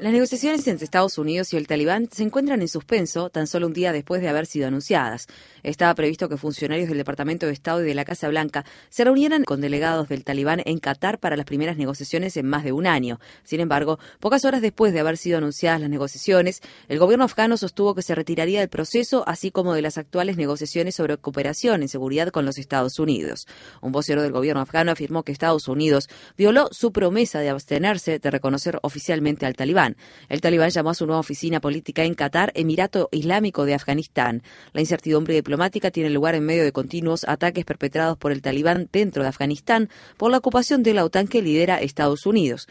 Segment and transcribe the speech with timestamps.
[0.00, 3.72] Las negociaciones entre Estados Unidos y el Talibán se encuentran en suspenso tan solo un
[3.72, 5.28] día después de haber sido anunciadas.
[5.62, 9.44] Estaba previsto que funcionarios del Departamento de Estado y de la Casa Blanca se reunieran
[9.44, 13.20] con delegados del Talibán en Qatar para las primeras negociaciones en más de un año.
[13.44, 17.94] Sin embargo, pocas horas después de haber sido anunciadas las negociaciones, el gobierno afgano sostuvo
[17.94, 22.30] que se retiraría del proceso, así como de las actuales negociaciones sobre cooperación en seguridad
[22.30, 23.46] con los Estados Unidos.
[23.80, 25.99] Un vocero del gobierno afgano afirmó que Estados Unidos
[26.36, 29.96] violó su promesa de abstenerse de reconocer oficialmente al Talibán.
[30.28, 34.42] El Talibán llamó a su nueva oficina política en Qatar Emirato Islámico de Afganistán.
[34.72, 39.22] La incertidumbre diplomática tiene lugar en medio de continuos ataques perpetrados por el Talibán dentro
[39.22, 42.68] de Afganistán por la ocupación de la OTAN que lidera Estados Unidos.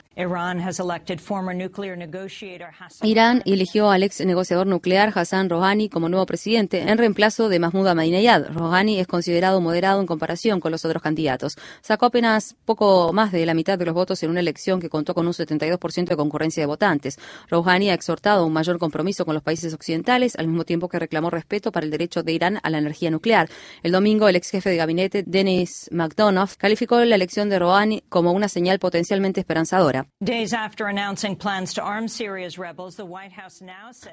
[3.04, 7.88] Irán eligió al ex negociador nuclear Hassan Rouhani como nuevo presidente en reemplazo de Mahmoud
[7.88, 8.50] Ahmadinejad.
[8.50, 11.56] Rouhani es considerado moderado en comparación con los otros candidatos.
[11.82, 15.14] Sacó apenas poco más de la mitad de los votos en una elección que contó
[15.14, 17.18] con un 72% de concurrencia de votantes.
[17.50, 21.30] Rouhani ha exhortado un mayor compromiso con los países occidentales, al mismo tiempo que reclamó
[21.30, 23.50] respeto para el derecho de Irán a la energía nuclear.
[23.84, 28.34] El domingo, el ex jefe de gabinete, Denis McDonough, calificó la elección de Rouhani como
[28.34, 30.09] una señal potencialmente esperanzadora.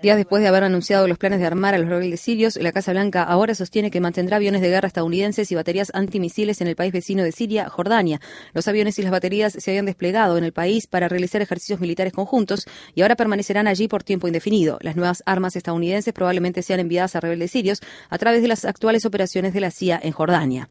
[0.03, 2.93] Días después de haber anunciado los planes de armar a los rebeldes sirios, la Casa
[2.93, 6.93] Blanca ahora sostiene que mantendrá aviones de guerra estadounidenses y baterías antimisiles en el país
[6.93, 8.21] vecino de Siria, Jordania.
[8.53, 12.13] Los aviones y las baterías se habían desplegado en el país para realizar ejercicios militares
[12.13, 14.79] conjuntos y ahora permanecerán allí por tiempo indefinido.
[14.83, 17.81] Las nuevas armas estadounidenses probablemente sean enviadas a rebeldes sirios
[18.11, 20.69] a través de las actuales operaciones de la CIA en Jordania.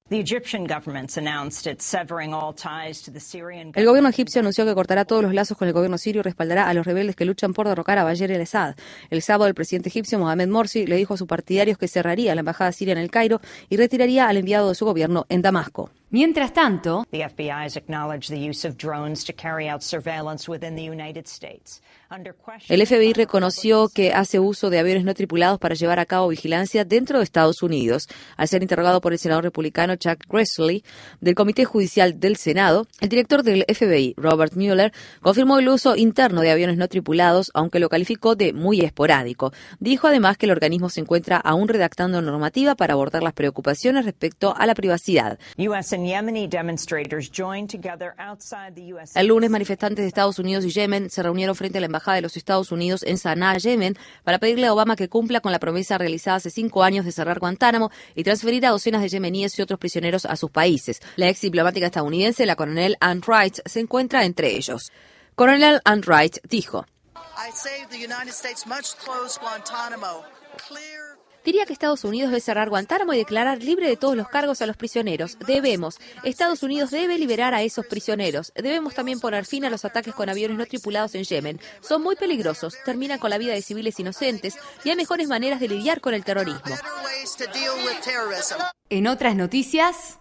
[3.76, 6.74] El gobierno egipcio anunció que cortará todos los lazos con el gobierno sirio respaldará a
[6.74, 8.76] los rebeldes que luchan por derrocar a Bayer el-Assad.
[9.10, 12.42] El sábado, el presidente egipcio Mohamed Morsi le dijo a sus partidarios que cerraría la
[12.42, 13.40] embajada siria en el Cairo
[13.70, 15.90] y retiraría al enviado de su gobierno en Damasco.
[16.10, 17.06] Mientras tanto,
[22.70, 26.86] el FBI reconoció que hace uso de aviones no tripulados para llevar a cabo vigilancia
[26.86, 28.08] dentro de Estados Unidos.
[28.38, 30.84] Al ser interrogado por el senador republicano Chuck Grassley
[31.20, 36.42] del Comité Judicial del Senado, el director del FBI, Robert Mueller, confirmó el uso interno
[36.42, 39.52] de aviones no tripulados, aunque lo calificó de muy esporádico.
[39.80, 44.56] Dijo además que el organismo se encuentra aún redactando normativa para abordar las preocupaciones respecto
[44.56, 45.40] a la privacidad.
[49.16, 52.22] El lunes, manifestantes de Estados Unidos y Yemen se reunieron frente a la Embajada de
[52.22, 55.98] los Estados Unidos en Sanaa, Yemen, para pedirle a Obama que cumpla con la promesa
[55.98, 59.80] realizada hace cinco años de cerrar Guantánamo y transferir a docenas de yemeníes y otros
[59.80, 61.02] prisioneros a sus países.
[61.16, 64.92] La ex diplomática estadounidense, la coronel Ann Wright, se encuentra entre ellos.
[65.36, 66.86] Coronel Ann Wright dijo.
[71.46, 74.66] Diría que Estados Unidos debe cerrar Guantánamo y declarar libre de todos los cargos a
[74.66, 75.38] los prisioneros.
[75.46, 76.00] Debemos.
[76.24, 78.52] Estados Unidos debe liberar a esos prisioneros.
[78.56, 81.62] Debemos también poner fin a los ataques con aviones no tripulados en Yemen.
[81.82, 85.68] Son muy peligrosos, terminan con la vida de civiles inocentes y hay mejores maneras de
[85.68, 86.76] lidiar con el terrorismo.
[88.90, 90.18] En otras noticias,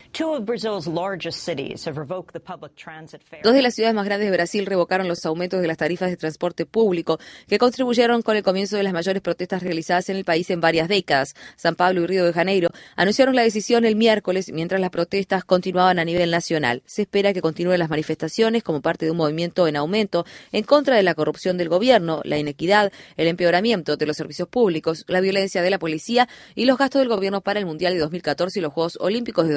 [3.43, 6.17] Dos de las ciudades más grandes de Brasil revocaron los aumentos de las tarifas de
[6.17, 10.49] transporte público que contribuyeron con el comienzo de las mayores protestas realizadas en el país
[10.51, 11.35] en varias décadas.
[11.57, 15.99] San Pablo y Río de Janeiro anunciaron la decisión el miércoles mientras las protestas continuaban
[15.99, 16.85] a nivel nacional.
[16.87, 20.95] Se espera que continúen las manifestaciones como parte de un movimiento en aumento en contra
[20.95, 25.61] de la corrupción del gobierno, la inequidad, el empeoramiento de los servicios públicos, la violencia
[25.61, 28.73] de la policía y los gastos del gobierno para el Mundial de 2014 y los
[28.73, 29.55] Juegos Olímpicos de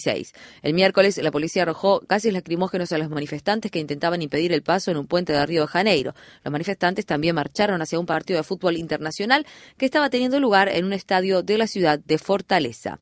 [0.00, 0.38] 2017.
[0.62, 4.90] El miércoles, la policía arrojó gases lacrimógenos a los manifestantes que intentaban impedir el paso
[4.90, 6.14] en un puente de Río de Janeiro.
[6.44, 9.46] Los manifestantes también marcharon hacia un partido de fútbol internacional
[9.76, 12.98] que estaba teniendo lugar en un estadio de la ciudad de Fortaleza.